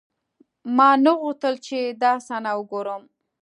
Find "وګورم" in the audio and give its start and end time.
2.57-3.03